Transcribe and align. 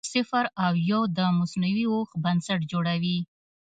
صفر 0.13 0.45
او 0.65 0.71
یو 0.91 1.01
د 1.17 1.19
مصنوعي 1.37 1.83
هوښ 1.91 2.09
بنسټ 2.23 2.59
جوړوي. 2.71 3.17